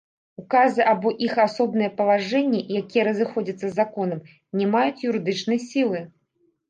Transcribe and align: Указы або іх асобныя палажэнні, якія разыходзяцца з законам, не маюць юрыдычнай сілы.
Указы 0.41 0.81
або 0.93 1.09
іх 1.25 1.33
асобныя 1.43 1.91
палажэнні, 1.99 2.61
якія 2.81 3.05
разыходзяцца 3.09 3.63
з 3.67 3.73
законам, 3.81 4.19
не 4.63 4.71
маюць 4.73 5.05
юрыдычнай 5.11 5.63
сілы. 5.69 5.99